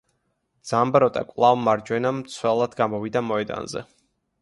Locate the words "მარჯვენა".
1.67-2.15